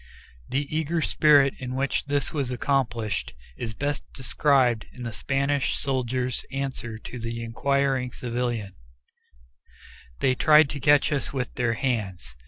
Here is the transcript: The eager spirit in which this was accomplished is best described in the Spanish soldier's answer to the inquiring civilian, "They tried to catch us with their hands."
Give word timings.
The 0.49 0.75
eager 0.75 0.99
spirit 1.03 1.53
in 1.59 1.75
which 1.75 2.05
this 2.05 2.33
was 2.33 2.49
accomplished 2.49 3.35
is 3.55 3.75
best 3.75 4.01
described 4.13 4.87
in 4.91 5.03
the 5.03 5.13
Spanish 5.13 5.75
soldier's 5.77 6.43
answer 6.51 6.97
to 6.97 7.19
the 7.19 7.43
inquiring 7.43 8.11
civilian, 8.11 8.73
"They 10.19 10.33
tried 10.33 10.71
to 10.71 10.79
catch 10.79 11.11
us 11.11 11.33
with 11.33 11.53
their 11.53 11.73
hands." 11.75 12.35